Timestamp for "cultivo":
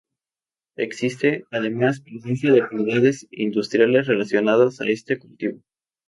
5.19-5.59